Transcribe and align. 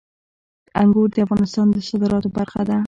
انګور 0.81 1.09
د 1.13 1.17
افغانستان 1.25 1.67
د 1.71 1.77
صادراتو 1.87 2.29
برخه 2.37 2.61
ده. 2.69 2.77